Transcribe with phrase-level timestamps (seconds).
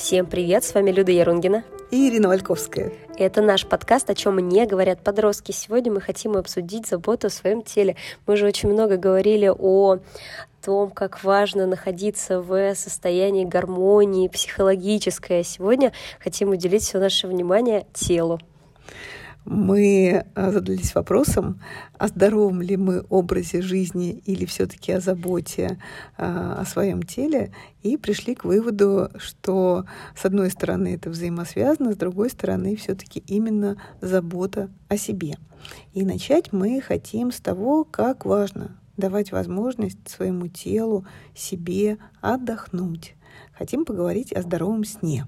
[0.00, 2.90] Всем привет, с вами Люда Ярунгина и Ирина Вальковская.
[3.18, 5.52] Это наш подкаст, о чем не говорят подростки.
[5.52, 7.96] Сегодня мы хотим обсудить заботу о своем теле.
[8.26, 9.98] Мы же очень много говорили о
[10.64, 15.40] том, как важно находиться в состоянии гармонии психологической.
[15.40, 18.40] А сегодня хотим уделить все наше внимание телу
[19.44, 21.60] мы а, задались вопросом,
[21.98, 25.78] о здоровом ли мы образе жизни или все-таки о заботе
[26.16, 29.84] а, о своем теле, и пришли к выводу, что
[30.14, 35.36] с одной стороны это взаимосвязано, с другой стороны все-таки именно забота о себе.
[35.92, 43.14] И начать мы хотим с того, как важно давать возможность своему телу, себе отдохнуть.
[43.52, 45.24] Хотим поговорить о здоровом сне.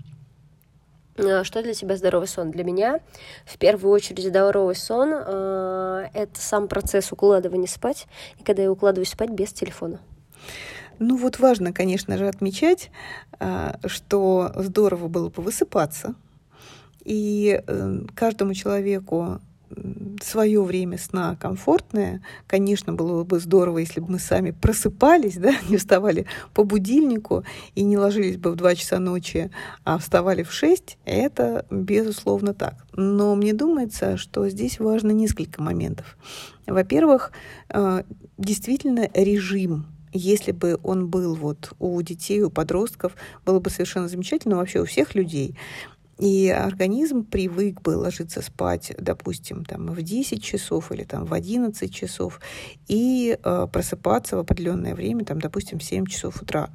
[1.16, 2.50] Э, что для тебя здоровый сон?
[2.50, 3.00] Для меня
[3.44, 8.06] в первую очередь здоровый сон э, это сам процесс укладывания спать,
[8.38, 10.00] и когда я укладываюсь спать без телефона.
[10.98, 12.90] Ну вот важно, конечно же, отмечать,
[13.40, 16.14] э, что здорово было бы высыпаться,
[17.04, 19.40] и э, каждому человеку
[20.22, 22.22] свое время сна комфортное.
[22.46, 27.82] Конечно, было бы здорово, если бы мы сами просыпались, да, не вставали по будильнику и
[27.82, 29.50] не ложились бы в 2 часа ночи,
[29.84, 30.98] а вставали в 6.
[31.04, 32.86] Это, безусловно, так.
[32.92, 36.16] Но мне думается, что здесь важно несколько моментов.
[36.66, 37.32] Во-первых,
[37.68, 38.02] э,
[38.38, 43.14] действительно режим если бы он был вот у детей, у подростков,
[43.46, 45.56] было бы совершенно замечательно вообще у всех людей.
[46.22, 51.92] И организм привык бы ложиться спать, допустим, там, в 10 часов или там, в 11
[51.92, 52.40] часов
[52.86, 56.70] и э, просыпаться в определенное время, там, допустим, в 7 часов утра.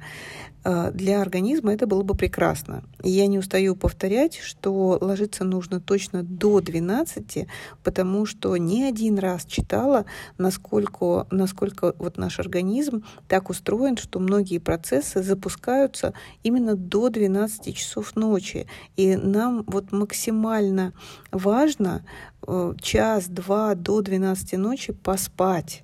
[0.64, 2.84] Э, для организма это было бы прекрасно.
[3.02, 7.46] Я не устаю повторять, что ложиться нужно точно до 12,
[7.82, 10.04] потому что не один раз читала,
[10.36, 18.14] насколько, насколько вот наш организм так устроен, что многие процессы запускаются именно до 12 часов
[18.14, 18.66] ночи.
[18.96, 20.92] И нам вот максимально
[21.30, 22.04] важно
[22.46, 25.82] э, час-два до 12 ночи поспать.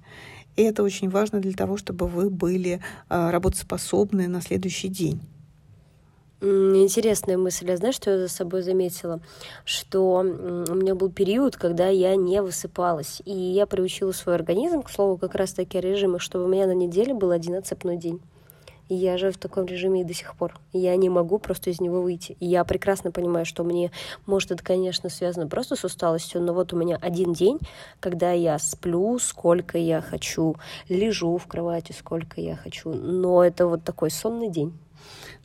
[0.56, 5.20] И это очень важно для того, чтобы вы были а, работоспособны на следующий день.
[6.41, 7.69] Интересная мысль.
[7.69, 9.20] Я знаешь, что я за собой заметила?
[9.64, 13.22] Что у меня был период, когда я не высыпалась.
[13.25, 17.14] И я приучила свой организм, к слову, как раз-таки режима, чтобы у меня на неделе
[17.14, 18.20] был один отцепной день.
[18.88, 20.58] Я же в таком режиме и до сих пор.
[20.72, 22.36] Я не могу просто из него выйти.
[22.38, 23.90] Я прекрасно понимаю, что мне,
[24.26, 27.58] может, это, конечно, связано просто с усталостью, но вот у меня один день,
[28.00, 30.56] когда я сплю, сколько я хочу,
[30.88, 32.92] лежу в кровати, сколько я хочу.
[32.92, 34.72] Но это вот такой сонный день.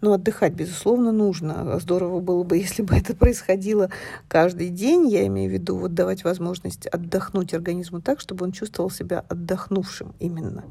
[0.01, 1.79] Но отдыхать, безусловно, нужно.
[1.79, 3.89] Здорово было бы, если бы это происходило
[4.27, 5.07] каждый день.
[5.09, 10.15] Я имею в виду вот давать возможность отдохнуть организму так, чтобы он чувствовал себя отдохнувшим
[10.19, 10.63] именно.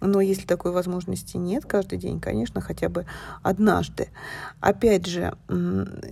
[0.00, 3.06] Но если такой возможности нет каждый день, конечно, хотя бы
[3.42, 4.08] однажды.
[4.60, 5.36] Опять же,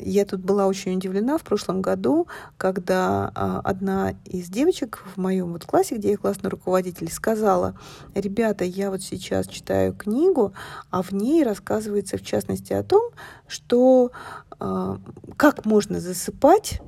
[0.00, 2.26] я тут была очень удивлена в прошлом году,
[2.56, 7.78] когда а, одна из девочек в моем вот классе, где я классный руководитель, сказала,
[8.14, 10.54] ребята, я вот сейчас читаю книгу,
[10.90, 13.10] а в ней рассказывается в частности о том,
[13.46, 14.12] что
[14.58, 14.98] а,
[15.36, 16.80] как можно засыпать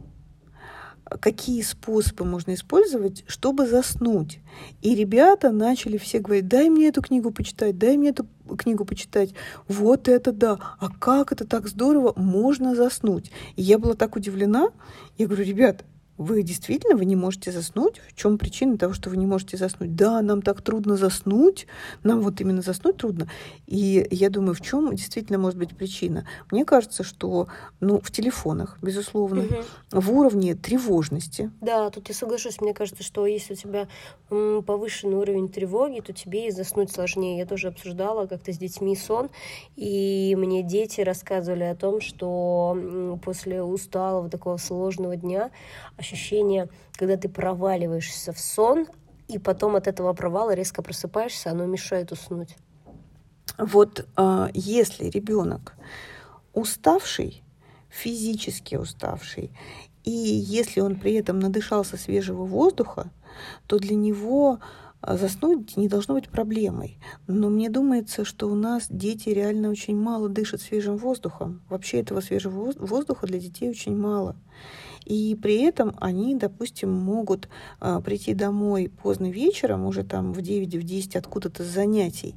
[1.20, 4.40] какие способы можно использовать, чтобы заснуть.
[4.82, 8.26] И ребята начали все говорить, дай мне эту книгу почитать, дай мне эту
[8.58, 9.32] книгу почитать.
[9.68, 10.58] Вот это да.
[10.80, 13.30] А как это так здорово, можно заснуть.
[13.54, 14.70] И я была так удивлена.
[15.16, 15.84] Я говорю, ребят,
[16.18, 18.00] вы действительно вы не можете заснуть?
[18.08, 19.94] В чем причина того, что вы не можете заснуть?
[19.94, 21.66] Да, нам так трудно заснуть,
[22.02, 23.28] нам вот именно заснуть трудно.
[23.66, 26.26] И я думаю, в чем действительно может быть причина?
[26.50, 27.48] Мне кажется, что
[27.80, 30.00] ну, в телефонах, безусловно, угу.
[30.00, 31.50] в уровне тревожности.
[31.60, 32.60] Да, тут я соглашусь.
[32.60, 33.88] Мне кажется, что если у тебя
[34.28, 37.38] повышенный уровень тревоги, то тебе и заснуть сложнее.
[37.38, 39.30] Я тоже обсуждала как-то с детьми сон,
[39.76, 45.50] и мне дети рассказывали о том, что после усталого такого сложного дня
[46.06, 48.86] ощущение, когда ты проваливаешься в сон,
[49.28, 52.56] и потом от этого провала резко просыпаешься, оно мешает уснуть.
[53.58, 55.74] Вот э, если ребенок
[56.52, 57.42] уставший,
[57.88, 59.50] физически уставший,
[60.04, 63.10] и если он при этом надышался свежего воздуха,
[63.66, 64.60] то для него
[65.00, 66.98] а, заснуть не должно быть проблемой.
[67.26, 71.62] Но мне думается, что у нас дети реально очень мало дышат свежим воздухом.
[71.68, 74.36] Вообще этого свежего воздуха для детей очень мало.
[75.06, 77.48] И при этом они, допустим, могут
[77.80, 82.34] а, прийти домой поздно вечером, уже там в 9-10 в откуда-то с занятий,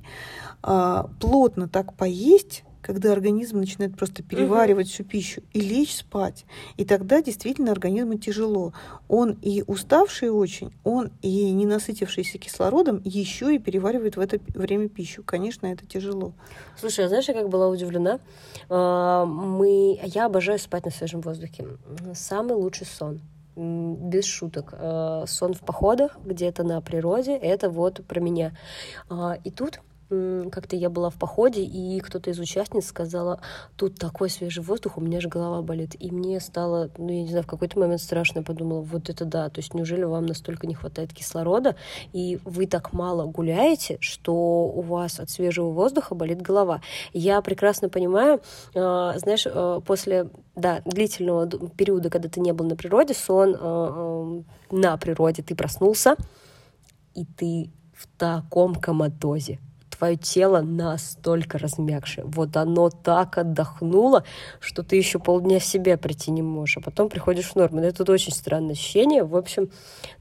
[0.62, 4.94] а, плотно так поесть, когда организм начинает просто переваривать угу.
[4.94, 6.46] всю пищу и лечь спать.
[6.78, 8.74] И тогда действительно организму тяжело.
[9.08, 14.90] Он и уставший очень, он и не насытившийся кислородом еще и переваривает в это время
[14.90, 15.24] пищу.
[15.24, 16.34] Конечно, это тяжело.
[16.78, 18.20] Слушай, а знаешь, я как была удивлена?
[18.70, 20.00] А, мы...
[20.04, 21.68] Я обожаю спать на свежем воздухе.
[22.14, 23.22] Самый лучший сон
[23.60, 24.74] без шуток.
[24.74, 28.54] А, сон в походах где-то на природе, это вот про меня.
[29.10, 33.42] А, и тут как-то я была в походе, и кто-то из участниц сказала,
[33.76, 35.96] тут такой свежий воздух, у меня же голова болит.
[36.00, 39.50] И мне стало, ну, я не знаю, в какой-то момент страшно, подумала, вот это да,
[39.50, 41.76] то есть неужели вам настолько не хватает кислорода,
[42.12, 46.82] и вы так мало гуляете, что у вас от свежего воздуха болит голова.
[47.14, 48.42] Я прекрасно понимаю,
[48.74, 54.42] э, знаешь, э, после да, длительного периода, когда ты не был на природе, сон э,
[54.72, 56.16] на природе, ты проснулся,
[57.14, 59.60] и ты в таком коматозе
[60.00, 62.26] твое тело настолько размягшее.
[62.26, 64.24] Вот оно так отдохнуло,
[64.60, 67.82] что ты еще полдня в себя прийти не можешь, а потом приходишь в норму.
[67.82, 69.24] Это очень странное ощущение.
[69.24, 69.70] В общем,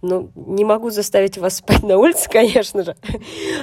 [0.02, 2.96] ну, не могу заставить вас спать на улице, конечно же,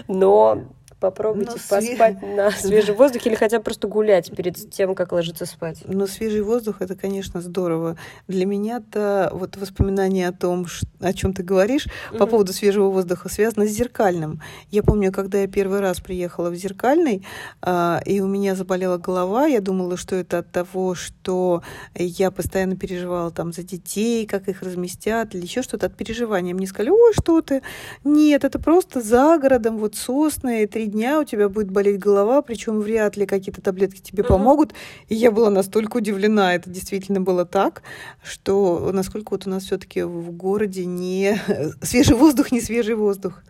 [0.07, 0.63] но
[1.00, 2.36] попробуйте Но поспать свеж...
[2.36, 5.83] на свежем воздухе или хотя бы просто гулять перед тем, как ложиться спать.
[5.86, 7.97] Но свежий воздух это, конечно, здорово.
[8.27, 10.65] Для меня-то вот воспоминание о том,
[11.00, 12.19] о чем ты говоришь угу.
[12.19, 14.42] по поводу свежего воздуха, связано с зеркальным.
[14.71, 17.25] Я помню, когда я первый раз приехала в зеркальный,
[17.62, 21.63] а, и у меня заболела голова, я думала, что это от того, что
[21.95, 26.53] я постоянно переживала там за детей, как их разместят, или еще что-то от переживания.
[26.53, 27.62] Мне сказали, ой, что ты?
[28.03, 32.80] Нет, это просто за городом, вот сосны, три дня у тебя будет болеть голова, причем
[32.80, 34.28] вряд ли какие-то таблетки тебе uh-huh.
[34.28, 34.74] помогут.
[35.08, 37.84] И я была настолько удивлена, это действительно было так,
[38.24, 41.38] что насколько вот у нас все-таки в городе не
[41.82, 43.42] свежий воздух, не свежий воздух.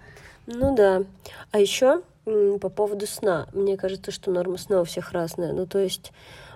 [0.47, 1.03] Ну да.
[1.51, 3.47] А еще по поводу сна.
[3.53, 5.53] Мне кажется, что норма сна у всех разная.
[5.53, 6.11] Ну, то есть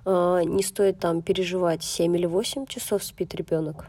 [0.06, 3.86] э, не стоит там переживать 7 или 8 часов спит ребенок.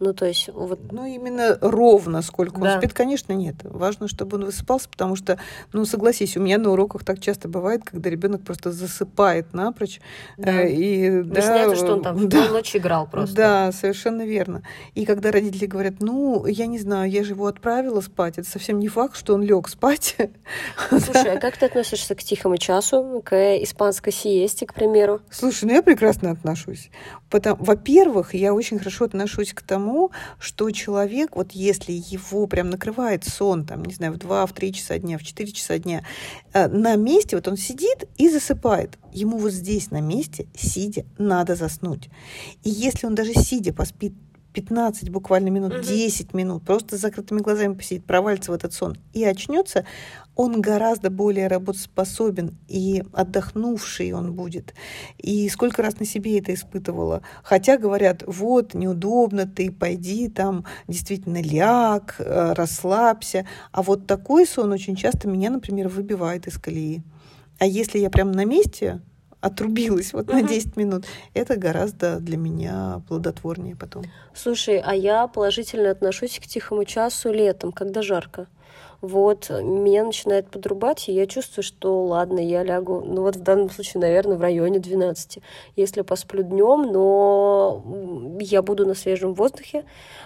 [0.00, 0.92] Ну, то есть вот...
[0.92, 2.74] Ну, именно ровно сколько да.
[2.74, 3.56] он спит, конечно, нет.
[3.64, 5.38] Важно, чтобы он высыпался, потому что,
[5.72, 10.00] ну, согласись, у меня на уроках так часто бывает, когда ребенок просто засыпает напрочь.
[10.36, 10.62] Да.
[10.62, 13.34] Э, и, да, что он там в да, ночь играл просто.
[13.34, 14.62] Да, совершенно верно.
[14.94, 18.78] И когда родители говорят, ну, я не знаю, я же его отправила спать, это совсем
[18.78, 20.16] не факт, что он лег спать.
[20.90, 25.20] Слушай, а как ты относишься к тихому часу, к испанской сиесте, к примеру?
[25.30, 26.90] Слушай, ну я прекрасно отношусь.
[27.30, 33.24] Во-первых, я очень хорошо отношусь к тому, тому, что человек, вот если его прям накрывает
[33.24, 36.04] сон, там, не знаю, в 2, в 3 часа дня, в 4 часа дня,
[36.52, 38.98] э, на месте, вот он сидит и засыпает.
[39.14, 42.10] Ему вот здесь на месте, сидя, надо заснуть.
[42.64, 44.12] И если он даже сидя поспит
[44.52, 45.82] 15 буквально минут, угу.
[45.82, 49.84] 10 минут, просто с закрытыми глазами посидит, провалится в этот сон и очнется,
[50.38, 54.72] он гораздо более работоспособен и отдохнувший он будет.
[55.18, 57.22] И сколько раз на себе это испытывала.
[57.42, 63.46] Хотя говорят, вот, неудобно, ты пойди там, действительно ляг, э, расслабься.
[63.72, 67.02] А вот такой сон очень часто меня, например, выбивает из колеи.
[67.58, 69.00] А если я прям на месте,
[69.40, 71.04] отрубилась вот на 10 минут,
[71.34, 74.04] это гораздо для меня плодотворнее потом.
[74.34, 78.48] Слушай, а я положительно отношусь к тихому часу летом, когда жарко.
[79.00, 83.70] Вот, меня начинает подрубать, и я чувствую, что ладно, я лягу, ну вот в данном
[83.70, 85.38] случае, наверное, в районе 12,
[85.76, 87.84] если посплю днем, но
[88.40, 89.84] я буду на свежем воздухе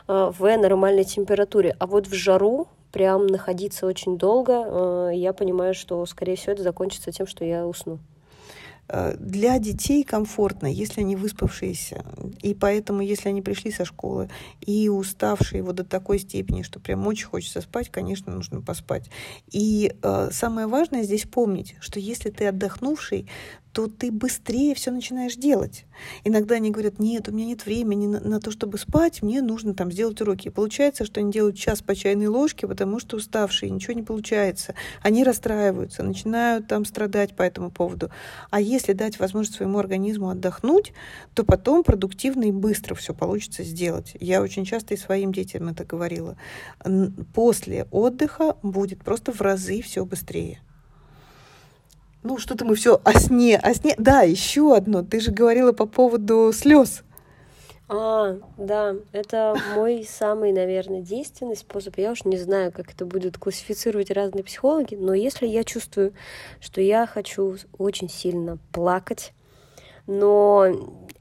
[0.08, 1.76] э, в нормальной температуре.
[1.78, 6.62] А вот в жару прям находиться очень долго, э, я понимаю, что, скорее всего, это
[6.62, 7.98] закончится тем, что я усну.
[8.88, 12.04] Э, для детей комфортно, если они выспавшиеся.
[12.42, 14.28] И поэтому, если они пришли со школы
[14.60, 19.08] и уставшие вот до такой степени, что прям очень хочется спать, конечно, нужно поспать.
[19.50, 23.28] И э, самое важное здесь помнить, что если ты отдохнувший,
[23.72, 25.86] то ты быстрее все начинаешь делать.
[26.24, 29.74] Иногда они говорят, нет, у меня нет времени на, на то, чтобы спать, мне нужно
[29.74, 30.48] там сделать уроки.
[30.48, 34.74] И получается, что они делают час по чайной ложке, потому что уставшие, ничего не получается.
[35.00, 38.10] Они расстраиваются, начинают там страдать по этому поводу.
[38.50, 40.92] А если дать возможность своему организму отдохнуть,
[41.34, 44.14] то потом продуктивно и быстро все получится сделать.
[44.20, 46.36] Я очень часто и своим детям это говорила.
[47.34, 50.60] После отдыха будет просто в разы все быстрее.
[52.22, 53.94] Ну, что-то мы все о сне, о сне.
[53.98, 55.02] Да, еще одно.
[55.02, 57.02] Ты же говорила по поводу слез.
[57.88, 61.98] А, да, это мой самый, наверное, действенный способ.
[61.98, 66.14] Я уж не знаю, как это будет классифицировать разные психологи, но если я чувствую,
[66.60, 69.34] что я хочу очень сильно плакать,
[70.06, 70.68] но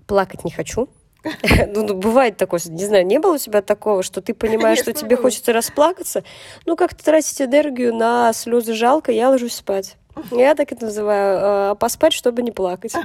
[0.08, 0.88] плакать не хочу,
[1.67, 4.93] ну, ну, бывает такое, не знаю, не было у тебя такого, что ты понимаешь, что
[4.93, 6.23] тебе хочется расплакаться,
[6.65, 9.97] ну, как-то тратить энергию на слезы жалко, я ложусь спать.
[10.31, 11.75] Я так это называю.
[11.77, 12.93] Поспать, чтобы не плакать.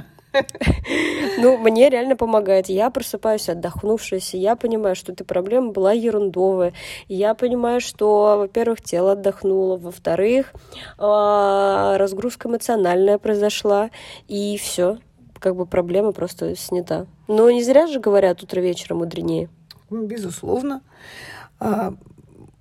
[1.39, 2.67] Ну, мне реально помогает.
[2.69, 6.73] Я просыпаюсь отдохнувшаяся, я понимаю, что эта проблема была ерундовая.
[7.07, 10.53] Я понимаю, что, во-первых, тело отдохнуло, во-вторых,
[10.97, 13.89] а, разгрузка эмоциональная произошла,
[14.27, 14.97] и все,
[15.39, 17.05] как бы проблема просто снята.
[17.27, 19.49] Но не зря же говорят, утро вечера мудренее.
[19.89, 20.81] Безусловно.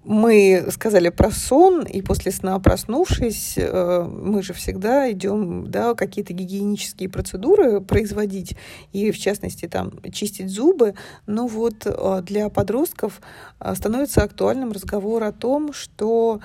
[0.09, 6.33] Мы сказали про сон, и после сна проснувшись, э, мы же всегда идем да, какие-то
[6.33, 8.57] гигиенические процедуры производить,
[8.93, 10.95] и в частности там чистить зубы.
[11.27, 13.21] Но вот э, для подростков
[13.59, 16.41] э, становится актуальным разговор о том, что,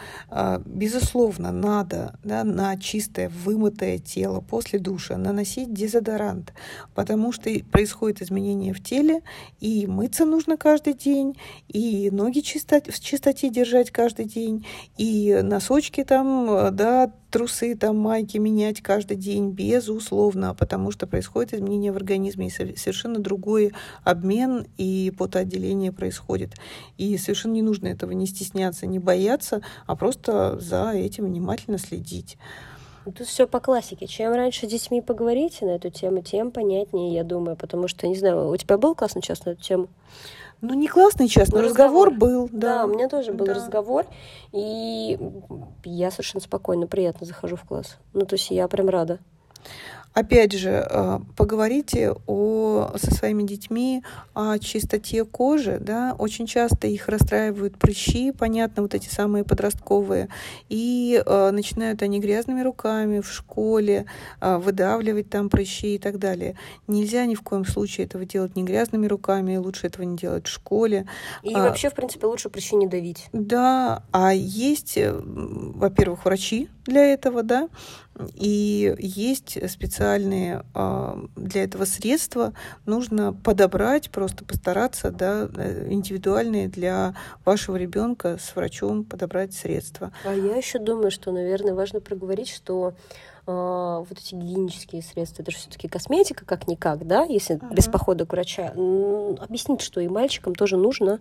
[0.66, 6.52] безусловно, надо да, на чистое вымытое тело после душа наносить дезодорант,
[6.96, 9.22] потому что происходит изменение в теле,
[9.60, 11.38] и мыться нужно каждый день,
[11.68, 14.66] и ноги в чистоте держать каждый день,
[14.98, 21.92] и носочки там, да, трусы, там, майки менять каждый день, безусловно, потому что происходит изменение
[21.92, 23.72] в организме, и совершенно другой
[24.04, 26.56] обмен и потоотделение происходит.
[26.98, 32.38] И совершенно не нужно этого не стесняться, не бояться, а просто за этим внимательно следить.
[33.06, 34.08] Тут все по классике.
[34.08, 37.56] Чем раньше с детьми поговорите на эту тему, тем понятнее, я думаю.
[37.56, 39.88] Потому что, не знаю, у тебя был классный час на эту тему?
[40.62, 42.50] Ну, не классный час, но, но разговор, разговор был.
[42.52, 42.78] Да.
[42.78, 43.56] да, у меня тоже был да.
[43.56, 44.06] разговор.
[44.52, 45.18] И
[45.84, 47.98] я совершенно спокойно, приятно захожу в класс.
[48.14, 49.20] Ну, то есть я прям рада.
[50.14, 54.04] Опять же, э, поговорите о, со своими детьми
[54.34, 55.78] о чистоте кожи.
[55.80, 56.16] Да?
[56.18, 60.28] Очень часто их расстраивают прыщи, понятно, вот эти самые подростковые.
[60.68, 64.06] И э, начинают они грязными руками в школе
[64.42, 66.58] э, выдавливать там прыщи и так далее.
[66.88, 70.50] Нельзя ни в коем случае этого делать не грязными руками, лучше этого не делать в
[70.50, 71.08] школе.
[71.44, 73.28] И а, вообще, в принципе, лучше прыщи не давить.
[73.32, 77.70] Да, а есть, э, во-первых, врачи для этого, да,
[78.36, 82.54] и есть специальные а, для этого средства.
[82.86, 90.12] Нужно подобрать, просто постараться, да, э, индивидуальные для вашего ребенка с врачом подобрать средства.
[90.26, 92.94] А я еще думаю, что, наверное, важно проговорить, что
[93.48, 97.74] э, вот эти гигиенические средства, это же все-таки косметика, как-никак, да, если uh-huh.
[97.74, 98.64] без похода к врачу.
[99.40, 101.20] Объяснить, что и мальчикам тоже нужно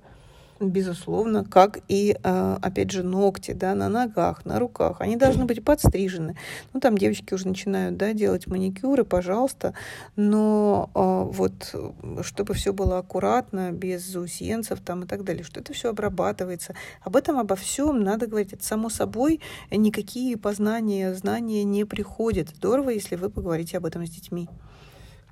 [0.60, 5.00] безусловно, как и, а, опять же, ногти, да, на ногах, на руках.
[5.00, 6.36] Они должны быть подстрижены.
[6.72, 9.74] Ну, там девочки уже начинают, да, делать маникюры, пожалуйста,
[10.16, 11.74] но а, вот
[12.22, 16.74] чтобы все было аккуратно, без заусенцев там и так далее, что это все обрабатывается.
[17.02, 18.52] Об этом, обо всем надо говорить.
[18.52, 19.40] Это само собой,
[19.70, 22.50] никакие познания, знания не приходят.
[22.50, 24.48] Здорово, если вы поговорите об этом с детьми.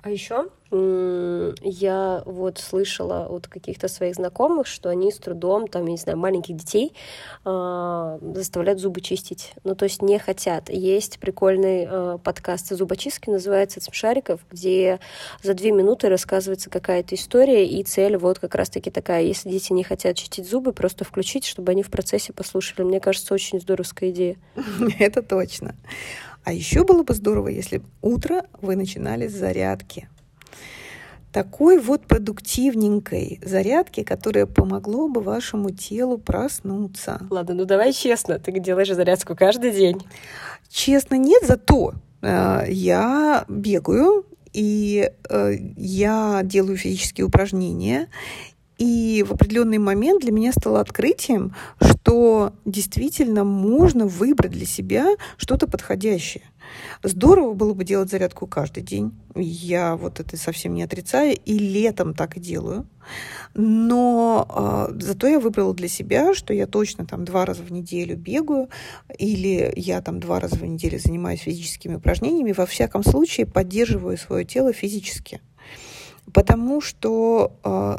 [0.01, 5.91] А еще я вот слышала от каких-то своих знакомых, что они с трудом, там, я
[5.91, 6.93] не знаю, маленьких детей
[7.43, 9.53] э, заставляют зубы чистить.
[9.63, 10.69] Ну, то есть не хотят.
[10.69, 14.99] Есть прикольный э, подкаст зубочистки, называется «Смешариков», где
[15.41, 19.23] за две минуты рассказывается какая-то история, и цель вот как раз-таки такая.
[19.23, 22.85] Если дети не хотят чистить зубы, просто включить, чтобы они в процессе послушали.
[22.85, 24.37] Мне кажется, очень здоровская идея.
[24.99, 25.73] Это точно.
[26.49, 30.09] А еще было бы здорово, если утро вы начинали с зарядки.
[31.31, 37.21] Такой вот продуктивненькой зарядки, которая помогло бы вашему телу проснуться.
[37.29, 40.01] Ладно, ну давай честно, ты делаешь зарядку каждый день?
[40.69, 48.07] Честно, нет, зато э, я бегаю, и э, я делаю физические упражнения,
[48.79, 55.67] и в определенный момент для меня стало открытием, что действительно можно выбрать для себя что-то
[55.67, 56.43] подходящее.
[57.03, 59.11] Здорово было бы делать зарядку каждый день.
[59.35, 62.87] Я вот это совсем не отрицаю, и летом так и делаю.
[63.53, 68.15] Но э, зато я выбрала для себя, что я точно там два раза в неделю
[68.15, 68.69] бегаю,
[69.17, 72.53] или я там два раза в неделю занимаюсь физическими упражнениями.
[72.53, 75.41] Во всяком случае, поддерживаю свое тело физически.
[76.33, 77.51] Потому что...
[77.63, 77.97] Э,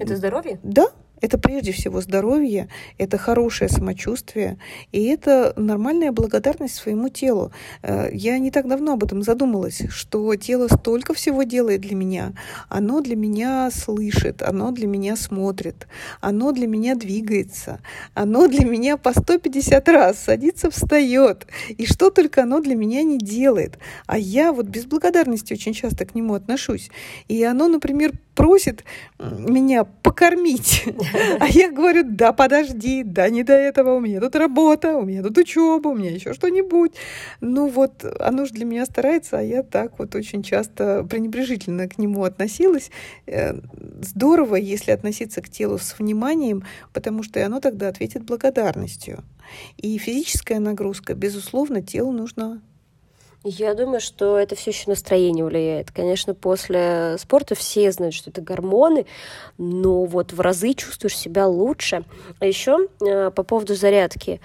[0.00, 0.58] это здоровье?
[0.62, 0.88] Да,
[1.20, 4.58] это прежде всего здоровье, это хорошее самочувствие,
[4.92, 7.52] и это нормальная благодарность своему телу.
[7.82, 12.32] Э, я не так давно об этом задумалась, что тело столько всего делает для меня.
[12.68, 15.86] Оно для меня слышит, оно для меня смотрит,
[16.20, 17.80] оно для меня двигается,
[18.14, 23.18] оно для меня по 150 раз садится, встает, и что только оно для меня не
[23.18, 23.78] делает.
[24.06, 26.90] А я вот без благодарности очень часто к нему отношусь.
[27.28, 28.84] И оно, например, просит
[29.18, 30.84] меня покормить.
[31.40, 35.22] А я говорю, да подожди, да не до этого, у меня тут работа, у меня
[35.22, 36.92] тут учеба, у меня еще что-нибудь.
[37.40, 41.98] Ну вот, оно же для меня старается, а я так вот очень часто пренебрежительно к
[41.98, 42.90] нему относилась.
[43.26, 43.54] Э,
[44.00, 49.24] здорово, если относиться к телу с вниманием, потому что оно тогда ответит благодарностью.
[49.76, 52.60] И физическая нагрузка, безусловно, телу нужна.
[53.42, 55.90] Я думаю, что это все еще настроение влияет.
[55.90, 59.06] Конечно, после спорта все знают, что это гормоны,
[59.56, 62.04] но вот в разы чувствуешь себя лучше.
[62.38, 64.40] А еще э, по поводу зарядки.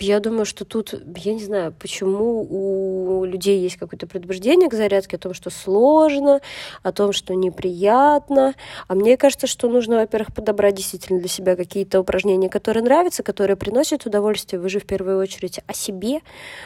[0.00, 5.16] Я думаю, что тут, я не знаю, почему у людей есть какое-то предубеждение к зарядке
[5.16, 6.40] о том, что сложно,
[6.82, 8.54] о том, что неприятно.
[8.88, 13.56] А мне кажется, что нужно, во-первых, подобрать действительно для себя какие-то упражнения, которые нравятся, которые
[13.56, 14.60] приносят удовольствие.
[14.60, 16.22] Вы же в первую очередь о себе,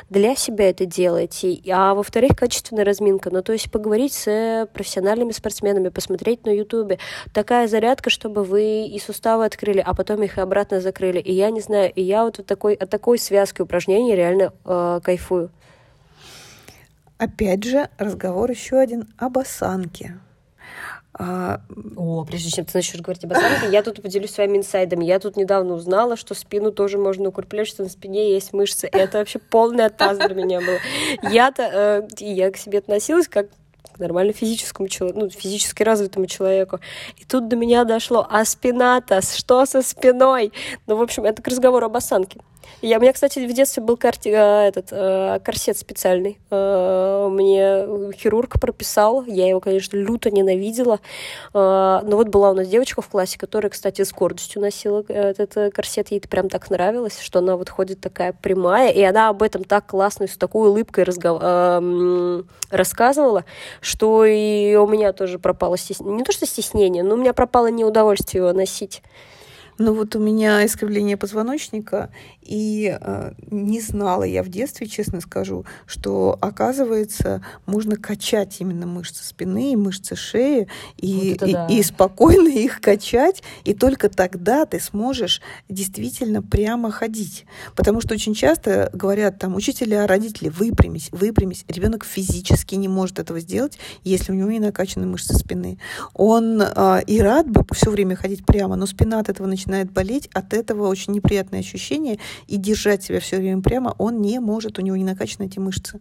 [0.08, 1.60] для себя это делаете.
[1.70, 3.30] А во-вторых, качественная разминка.
[3.30, 6.98] Ну, то есть поговорить с профессиональными спортсменами, посмотреть на ютубе.
[7.34, 11.18] Такая зарядка, чтобы вы и суставы открыли, а потом их и обратно закрыли.
[11.18, 15.50] И я не знаю, и я вот такой, от такой связки упражнений реально э, кайфую.
[17.18, 20.18] Опять же, разговор еще один об осанке.
[21.18, 21.62] А...
[21.96, 25.04] О, прежде чем ты начнешь говорить об осанке, я тут поделюсь своими инсайдами.
[25.04, 28.88] Я тут недавно узнала, что спину тоже можно укреплять, что на спине есть мышцы.
[28.90, 30.78] Это вообще полный оттаз для меня был.
[31.28, 33.48] Я-то, э, я к себе относилась как
[33.98, 36.78] нормально физическому человеку, ну, физически развитому человеку.
[37.16, 40.52] И тут до меня дошло, а спина-то, что со спиной?
[40.86, 42.38] Ну, в общем, это к разговору об осанке.
[42.80, 46.38] Я, у меня, кстати, в детстве был карти, э, этот, э, корсет специальный.
[46.50, 49.24] Э, мне хирург прописал.
[49.24, 51.00] Я его, конечно, люто ненавидела.
[51.52, 56.10] Но вот была у нас девочка в классе, которая, кстати, с гордостью носила этот корсет.
[56.10, 58.90] Ей это прям так нравилось, что она вот ходит такая прямая.
[58.92, 61.42] И она об этом так классно и с такой улыбкой разгов...
[62.70, 63.44] рассказывала,
[63.80, 66.18] что и у меня тоже пропало стеснение.
[66.18, 69.02] Не то, что стеснение, но у меня пропало неудовольствие его носить.
[69.80, 72.10] Ну вот у меня искривление позвоночника,
[72.48, 79.22] и э, не знала я в детстве, честно скажу, что оказывается можно качать именно мышцы
[79.22, 81.66] спины и мышцы шеи и, вот да.
[81.66, 87.44] и, и спокойно их качать, и только тогда ты сможешь действительно прямо ходить.
[87.76, 91.64] Потому что очень часто говорят там учителя, родители, выпрямись, выпрямись.
[91.68, 95.78] Ребенок физически не может этого сделать, если у него не накачаны мышцы спины.
[96.14, 100.30] Он э, и рад бы все время ходить прямо, но спина от этого начинает болеть,
[100.32, 104.82] от этого очень неприятное ощущение, и держать себя все время прямо он не может, у
[104.82, 106.00] него не накачаны эти мышцы.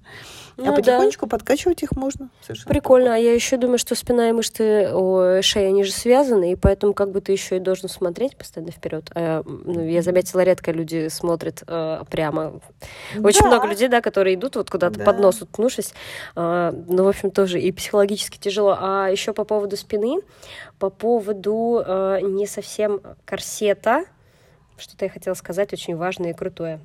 [0.57, 1.31] А ну, а потихонечку да.
[1.31, 2.29] подкачивать их можно.
[2.41, 6.51] Совершенно Прикольно, а я еще думаю, что спина и мышцы о, шеи, они же связаны,
[6.51, 9.09] и поэтому как бы ты еще и должен смотреть постоянно вперед.
[9.15, 12.59] А, ну, я заметила, редко люди смотрят а, прямо.
[13.17, 13.47] Очень да.
[13.47, 15.05] много людей, да, которые идут вот куда-то да.
[15.05, 15.93] под нос уткнувшись.
[16.35, 18.77] А, ну, в общем, тоже и психологически тяжело.
[18.79, 20.19] А еще по поводу спины,
[20.79, 24.05] по поводу а, не совсем корсета корсета.
[24.77, 26.79] Что-то я хотела сказать очень важное и крутое.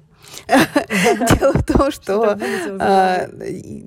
[0.49, 2.39] Дело в том, что
[2.79, 3.29] а,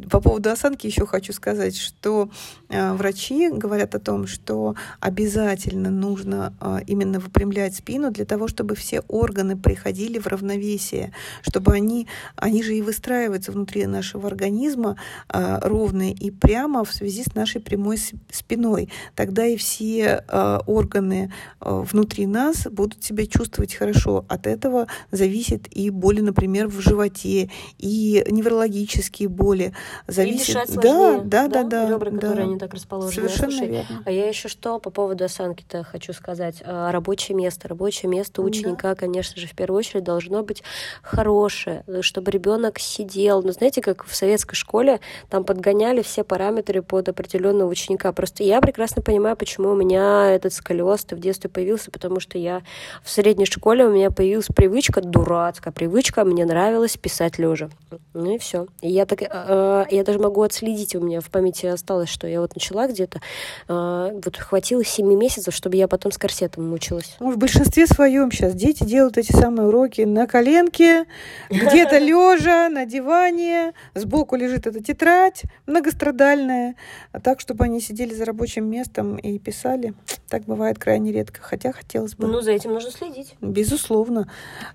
[0.09, 2.29] по поводу осанки еще хочу сказать, что
[2.69, 8.75] а, врачи говорят о том, что обязательно нужно а, именно выпрямлять спину для того, чтобы
[8.75, 14.97] все органы приходили в равновесие, чтобы они, они же и выстраиваются внутри нашего организма
[15.29, 17.97] ровно и прямо в связи с нашей прямой
[18.31, 18.89] спиной.
[19.15, 20.23] Тогда и все
[20.65, 24.25] органы внутри нас будут себя чувствовать хорошо.
[24.27, 29.73] От этого зависит и боль например, в животе, и неврологические боли.
[30.07, 30.49] Зависит...
[30.49, 31.89] И дышать сложнее, да, да, да, да.
[31.89, 32.19] Ребра, да.
[32.19, 33.29] которые не так расположены.
[33.29, 34.03] Совершенно Слушай, верно.
[34.05, 36.61] А я еще что по поводу осанки-то хочу сказать.
[36.65, 37.67] А, рабочее место.
[37.67, 38.95] Рабочее место ученика, да.
[38.95, 40.63] конечно же, в первую очередь должно быть
[41.01, 43.41] хорошее, чтобы ребенок сидел.
[43.41, 48.11] Ну, знаете, как в советской школе там подгоняли все параметры под определенного ученика.
[48.11, 52.63] Просто я прекрасно понимаю, почему у меня этот сколиоз в детстве появился, потому что я
[53.03, 57.69] в средней школе у меня появилась привычка, дурацкая привычка, девочка, мне нравилось писать лежа.
[58.13, 58.67] Ну и все.
[58.81, 62.41] И я так, э, я даже могу отследить, у меня в памяти осталось, что я
[62.41, 63.19] вот начала где-то,
[63.67, 67.15] э, вот хватило 7 месяцев, чтобы я потом с корсетом мучилась.
[67.19, 71.05] Ну, в большинстве своем сейчас дети делают эти самые уроки на коленке,
[71.49, 76.75] где-то лежа, на диване, сбоку лежит эта тетрадь многострадальная,
[77.23, 79.93] так, чтобы они сидели за рабочим местом и писали.
[80.29, 82.27] Так бывает крайне редко, хотя хотелось бы.
[82.27, 83.35] Ну, за этим нужно следить.
[83.41, 84.29] Безусловно.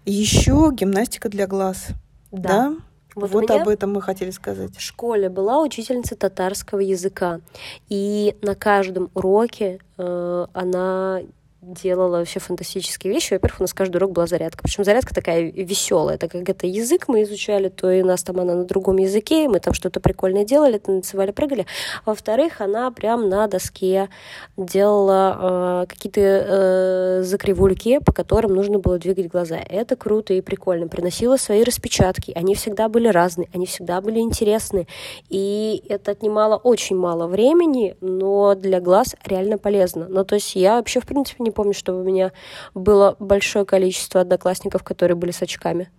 [0.04, 1.88] Еще гимнастика для глаз.
[2.30, 2.48] Да.
[2.48, 2.76] да?
[3.14, 4.76] Вот, вот об этом мы хотели сказать.
[4.76, 7.40] В школе была учительница татарского языка,
[7.88, 11.20] и на каждом уроке э, она
[11.62, 13.34] делала вообще фантастические вещи.
[13.34, 14.62] Во-первых, у нас каждый урок была зарядка.
[14.62, 16.16] Причем зарядка такая веселая.
[16.16, 19.44] Так как это язык мы изучали, то и у нас там она на другом языке,
[19.44, 21.66] и мы там что-то прикольное делали, танцевали, прыгали.
[22.06, 24.08] Во-вторых, она прям на доске
[24.56, 29.56] делала э, какие-то э, закривульки, по которым нужно было двигать глаза.
[29.56, 30.88] Это круто и прикольно.
[30.88, 32.32] Приносила свои распечатки.
[32.34, 34.86] Они всегда были разные, они всегда были интересны.
[35.28, 40.06] И это отнимало очень мало времени, но для глаз реально полезно.
[40.08, 42.32] Ну, то есть я вообще, в принципе, не помню, чтобы у меня
[42.74, 45.90] было большое количество одноклассников, которые были с очками.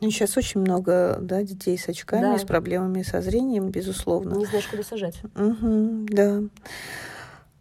[0.00, 2.38] Ну, сейчас очень много да, детей с очками, да.
[2.38, 4.34] с проблемами со зрением, безусловно.
[4.34, 5.16] Не знаешь, куда сажать.
[5.34, 6.42] Угу, да.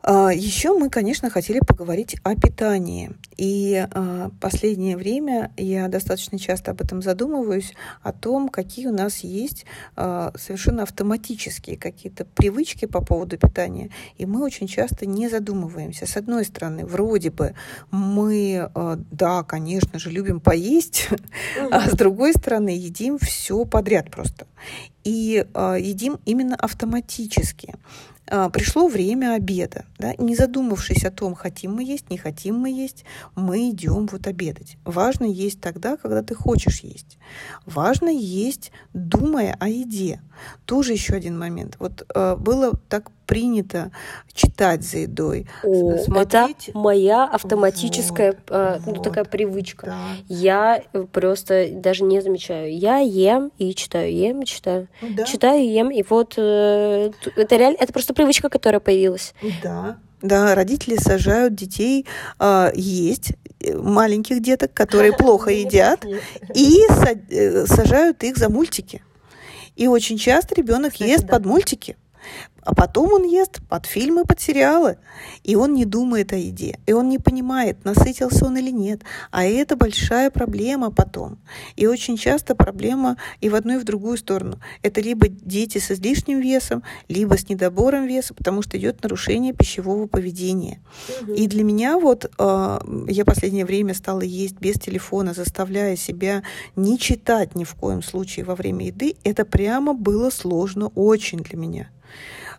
[0.07, 3.11] А, Еще мы, конечно, хотели поговорить о питании.
[3.37, 9.23] И а, последнее время я достаточно часто об этом задумываюсь, о том, какие у нас
[9.23, 9.65] есть
[9.95, 13.89] а, совершенно автоматические какие-то привычки по поводу питания.
[14.19, 16.05] И мы очень часто не задумываемся.
[16.05, 17.55] С одной стороны, вроде бы
[17.89, 18.69] мы,
[19.09, 21.09] да, конечно же, любим поесть,
[21.71, 24.45] а с другой стороны, едим все подряд просто.
[25.03, 27.73] И едим именно автоматически.
[28.27, 32.69] А, пришло время обеда, да, не задумавшись о том, хотим мы есть, не хотим мы
[32.71, 34.77] есть, мы идем вот обедать.
[34.83, 37.17] Важно есть тогда, когда ты хочешь есть.
[37.65, 40.21] Важно есть, думая о еде.
[40.65, 41.75] Тоже еще один момент.
[41.79, 43.91] Вот э, было так принято
[44.33, 45.47] читать за едой.
[45.63, 46.69] О, смотреть.
[46.69, 49.87] это моя автоматическая вот, э, ну, вот, такая привычка.
[49.87, 49.97] Да.
[50.27, 52.75] Я просто даже не замечаю.
[52.75, 54.87] Я ем и читаю, ем и читаю.
[55.01, 55.23] Да.
[55.23, 59.33] Читаю, ем, и вот э, это реально, это просто привычка, которая появилась.
[59.63, 59.97] Да.
[60.21, 62.05] Да, родители сажают детей
[62.39, 66.03] э, есть э, маленьких деток, которые плохо едят,
[66.53, 66.79] и
[67.29, 69.03] э, сажают их за мультики.
[69.75, 71.97] И очень часто ребенок ест под мультики.
[72.65, 74.97] А потом он ест под фильмы, под сериалы.
[75.43, 76.79] И он не думает о еде.
[76.87, 79.01] И он не понимает, насытился он или нет.
[79.29, 81.37] А это большая проблема потом.
[81.75, 84.59] И очень часто проблема и в одну, и в другую сторону.
[84.81, 90.07] Это либо дети с излишним весом, либо с недобором веса, потому что идет нарушение пищевого
[90.07, 90.79] поведения.
[91.21, 91.33] Угу.
[91.33, 96.41] И для меня вот э, я последнее время стала есть без телефона, заставляя себя
[96.75, 99.15] не читать ни в коем случае во время еды.
[99.23, 101.89] Это прямо было сложно очень для меня.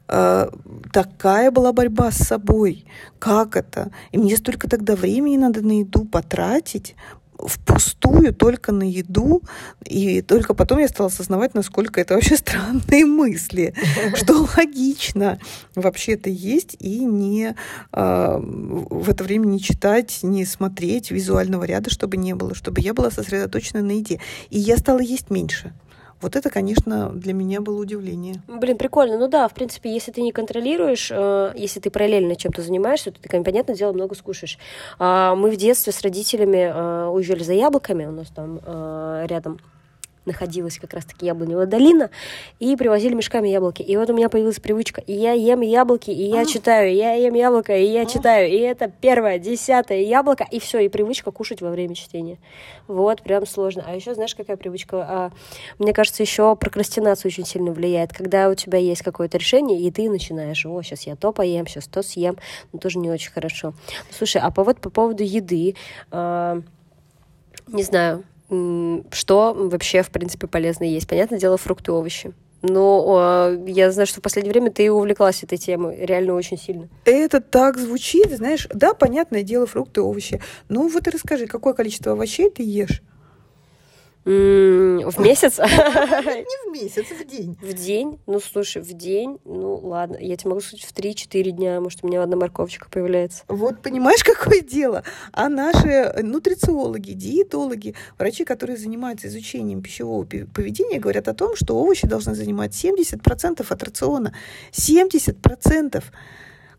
[0.09, 0.49] Э,
[0.93, 2.85] такая была борьба с собой.
[3.19, 3.91] Как это?
[4.13, 6.95] И мне столько тогда времени надо на еду потратить,
[7.39, 9.43] впустую только на еду,
[9.85, 13.75] и только потом я стала осознавать, насколько это вообще странные мысли,
[14.15, 15.39] что логично
[15.75, 17.55] вообще-то есть, и не
[17.93, 22.95] э, в это время не читать, не смотреть визуального ряда, чтобы не было, чтобы я
[22.95, 24.21] была сосредоточена на еде.
[24.51, 25.73] И я стала есть меньше.
[26.21, 28.37] Вот это, конечно, для меня было удивление.
[28.49, 29.19] Блин, прикольно.
[29.19, 33.21] Ну да, в принципе, если ты не контролируешь, э, если ты параллельно чем-то занимаешься, то
[33.21, 34.59] ты, понятное дело, много скушаешь.
[34.99, 39.59] А мы в детстве с родителями э, уезжали за яблоками, у нас там э, рядом
[40.27, 42.11] находилась как раз-таки яблоневая долина,
[42.59, 43.83] и привозили мешками яблоки.
[43.83, 46.45] И вот у меня появилась привычка, и я ем яблоки, и я а.
[46.45, 48.07] читаю, я ем яблоко, и я а.
[48.07, 52.39] читаю, и это первое, десятое яблоко, и все, и привычка кушать во время чтения.
[52.89, 53.85] Вот, прям сложно.
[53.87, 55.07] А еще знаешь, какая привычка?
[55.09, 55.31] А,
[55.79, 60.11] мне кажется, еще прокрастинация очень сильно влияет, когда у тебя есть какое-то решение, и ты
[60.11, 62.37] начинаешь, о, сейчас я то поем, сейчас то съем,
[62.73, 63.75] но тоже не очень хорошо.
[64.11, 65.75] Слушай, а по, вот по поводу еды,
[66.11, 66.61] а,
[67.69, 71.09] не знаю, что вообще, в принципе, полезно есть.
[71.09, 72.33] Понятное дело, фрукты, овощи.
[72.63, 76.89] Но я знаю, что в последнее время ты увлеклась этой темой реально очень сильно.
[77.05, 80.41] Это так звучит, знаешь, да, понятное дело, фрукты, овощи.
[80.69, 83.03] Ну вот и расскажи, какое количество овощей ты ешь?
[84.27, 85.59] В месяц?
[85.59, 87.57] Не в месяц, в день.
[87.63, 88.19] В день?
[88.27, 90.17] Ну, слушай, в день, ну, ладно.
[90.21, 93.45] Я тебе могу сказать, в 3-4 дня, может, у меня одна морковочка появляется.
[93.47, 95.05] Вот понимаешь, какое дело?
[95.31, 102.09] А наши нутрициологи, диетологи, врачи, которые занимаются изучением пищевого поведения, говорят о том, что овощи
[102.09, 104.35] должны занимать 70% от рациона.
[104.73, 106.03] 70%!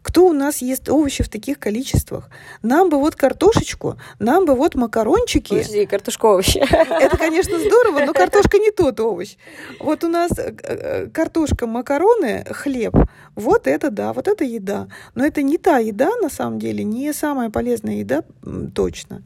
[0.07, 2.29] Кто у нас ест овощи в таких количествах?
[2.61, 5.49] Нам бы вот картошечку, нам бы вот макарончики.
[5.49, 6.59] Подожди, картошка овощи.
[6.59, 9.35] Это, конечно, здорово, но картошка не тот овощ.
[9.81, 12.95] Вот у нас э, э, картошка, макароны, хлеб.
[13.35, 14.87] Вот это да, вот это еда.
[15.13, 18.23] Но это не та еда, на самом деле, не самая полезная еда
[18.73, 19.23] точно.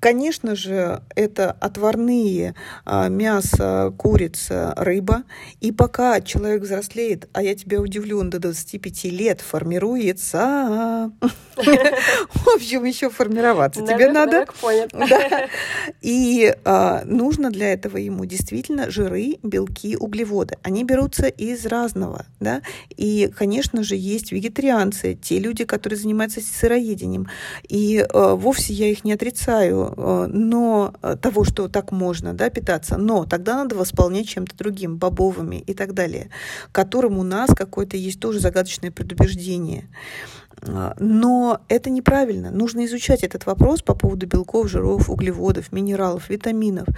[0.00, 5.22] Конечно же, это отварные а, мясо, курица, рыба.
[5.60, 11.12] И пока человек взрослеет, а я тебя удивлю, он до 25 лет формируется.
[11.56, 14.46] В общем, еще формироваться тебе надо.
[16.00, 20.56] И а, нужно для этого ему действительно жиры, белки, углеводы.
[20.62, 22.26] Они берутся из разного.
[22.96, 27.28] И, конечно же, есть вегетарианцы, те люди, которые занимаются сыроедением.
[27.68, 32.34] И а, вовсе я их не отрицаю отрицаю э, но, э, того, что так можно
[32.34, 36.30] да, питаться, но тогда надо восполнять чем-то другим, бобовыми и так далее,
[36.72, 39.88] которым у нас какое-то есть тоже загадочное предубеждение.
[40.60, 42.50] А, но это неправильно.
[42.50, 46.88] Нужно изучать этот вопрос по поводу белков, жиров, углеводов, минералов, витаминов.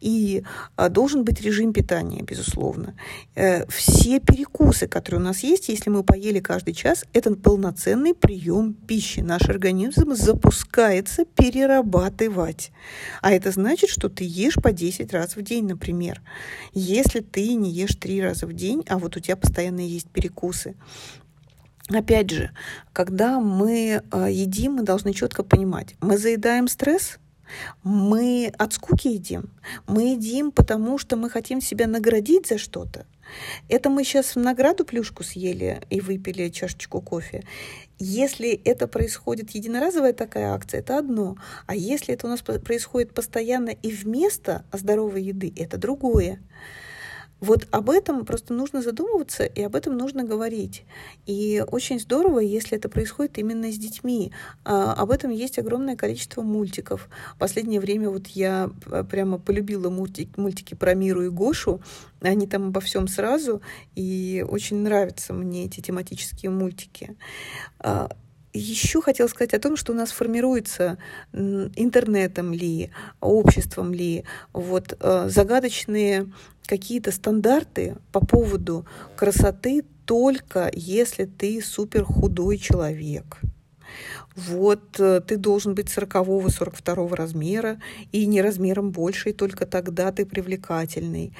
[0.00, 0.44] И
[0.76, 2.94] а, должен быть режим питания, безусловно.
[3.34, 8.74] Э, все перекусы, которые у нас есть, если мы поели каждый час, это полноценный прием
[8.74, 9.20] пищи.
[9.20, 12.72] Наш организм запускается перерабатывать.
[13.20, 16.20] А это значит, что ты ешь по 10 раз в день, например.
[16.72, 20.74] Если ты не ешь 3 раза в день, а вот у тебя постоянно есть перекусы,
[21.88, 22.50] Опять же,
[22.92, 27.18] когда мы э, едим, мы должны четко понимать, мы заедаем стресс,
[27.82, 29.50] мы от скуки едим,
[29.86, 33.06] мы едим, потому что мы хотим себя наградить за что-то.
[33.68, 37.44] Это мы сейчас в награду плюшку съели и выпили чашечку кофе.
[37.98, 41.36] Если это происходит единоразовая такая акция, это одно.
[41.66, 46.40] А если это у нас происходит постоянно и вместо здоровой еды, это другое.
[47.42, 50.84] Вот об этом просто нужно задумываться, и об этом нужно говорить.
[51.26, 54.30] И очень здорово, если это происходит именно с детьми.
[54.64, 57.08] А, об этом есть огромное количество мультиков.
[57.34, 61.82] В последнее время вот я э, прямо полюбила мультики, мультики про Миру и Гошу.
[62.20, 63.60] Они там обо всем сразу,
[63.96, 67.16] и очень нравятся мне эти тематические мультики.
[68.54, 70.98] Еще хотела сказать о том, что у нас формируется
[71.32, 76.30] интернетом ли, обществом ли, вот э, загадочные
[76.66, 78.86] какие-то стандарты по поводу
[79.16, 83.40] красоты только если ты супер худой человек.
[84.36, 87.80] Вот э, ты должен быть 40-42 размера
[88.12, 91.32] и не размером больше, и только тогда ты привлекательный.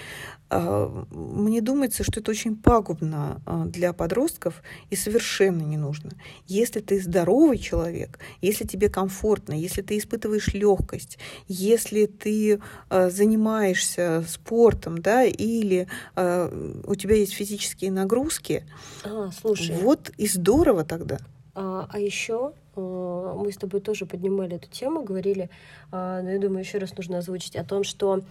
[0.54, 6.10] А, мне думается, что это очень пагубно а, для подростков и совершенно не нужно.
[6.46, 12.60] Если ты здоровый человек, если тебе комфортно, если ты испытываешь легкость, если ты
[12.90, 18.64] а, занимаешься спортом, да, или у тебя есть физические нагрузки,
[19.04, 19.74] а, слушай.
[19.76, 21.18] вот и здорово тогда.
[21.54, 25.50] А, а еще мы с тобой тоже поднимали эту тему, говорили,
[25.90, 28.22] но я думаю, еще раз нужно озвучить о том, что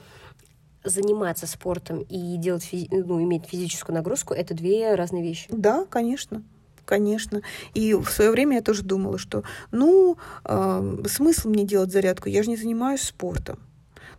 [0.84, 5.48] заниматься спортом и делать физи- ну, иметь физическую нагрузку это две разные вещи.
[5.52, 6.44] Да, конечно.
[6.86, 7.42] Конечно.
[7.74, 12.44] И в свое время я тоже думала, что ну, э, смысл мне делать зарядку, я
[12.44, 13.60] же не занимаюсь спортом.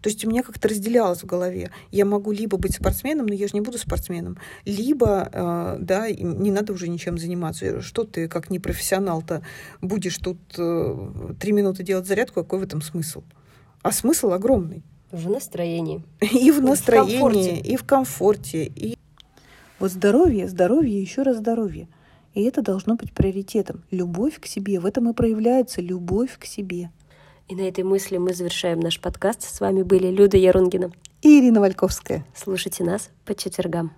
[0.03, 1.71] То есть у меня как-то разделялось в голове.
[1.91, 6.51] Я могу либо быть спортсменом, но я же не буду спортсменом, либо, э, да, не
[6.51, 7.81] надо уже ничем заниматься.
[7.81, 9.43] Что ты, как непрофессионал-то,
[9.81, 13.23] будешь тут э, три минуты делать зарядку, какой в этом смысл?
[13.83, 14.83] А смысл огромный.
[15.13, 16.03] В настроении.
[16.21, 18.65] И в настроении, и в комфорте.
[18.65, 18.99] И...
[19.79, 21.89] Вот здоровье, здоровье, еще раз здоровье.
[22.35, 23.85] И это должно быть приоритетом.
[23.91, 24.81] Любовь к себе.
[24.81, 26.91] В этом и проявляется любовь к себе.
[27.53, 29.43] И на этой мысли мы завершаем наш подкаст.
[29.43, 32.25] С вами были Люда Ярунгина и Ирина Вальковская.
[32.35, 33.93] Слушайте нас по четвергам.